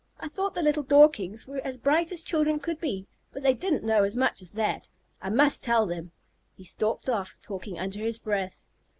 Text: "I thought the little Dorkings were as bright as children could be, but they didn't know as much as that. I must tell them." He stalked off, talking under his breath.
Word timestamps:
"I 0.19 0.27
thought 0.29 0.55
the 0.55 0.63
little 0.63 0.81
Dorkings 0.83 1.45
were 1.45 1.59
as 1.59 1.77
bright 1.77 2.11
as 2.11 2.23
children 2.23 2.57
could 2.59 2.81
be, 2.81 3.05
but 3.31 3.43
they 3.43 3.53
didn't 3.53 3.83
know 3.83 4.03
as 4.03 4.15
much 4.15 4.41
as 4.41 4.53
that. 4.53 4.89
I 5.21 5.29
must 5.29 5.63
tell 5.63 5.85
them." 5.85 6.11
He 6.57 6.63
stalked 6.63 7.07
off, 7.07 7.35
talking 7.43 7.77
under 7.77 7.99
his 8.03 8.17
breath. 8.17 8.65